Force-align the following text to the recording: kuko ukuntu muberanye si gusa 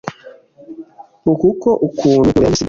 kuko 1.41 1.69
ukuntu 1.87 2.27
muberanye 2.27 2.47
si 2.47 2.49
gusa 2.49 2.59